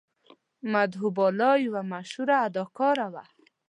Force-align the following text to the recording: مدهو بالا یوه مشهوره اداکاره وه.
مدهو 0.73 1.07
بالا 1.17 1.51
یوه 1.65 1.81
مشهوره 1.93 2.35
اداکاره 2.47 3.07
وه. 3.13 3.23